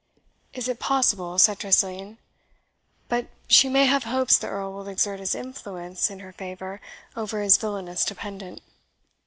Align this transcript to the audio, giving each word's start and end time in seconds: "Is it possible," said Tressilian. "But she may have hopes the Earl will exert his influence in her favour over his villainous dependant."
"Is 0.55 0.67
it 0.67 0.79
possible," 0.79 1.37
said 1.37 1.59
Tressilian. 1.59 2.17
"But 3.07 3.27
she 3.47 3.69
may 3.69 3.85
have 3.85 4.03
hopes 4.05 4.35
the 4.35 4.47
Earl 4.47 4.73
will 4.73 4.87
exert 4.87 5.19
his 5.19 5.35
influence 5.35 6.09
in 6.09 6.21
her 6.21 6.33
favour 6.33 6.81
over 7.15 7.39
his 7.43 7.57
villainous 7.59 8.03
dependant." 8.03 8.63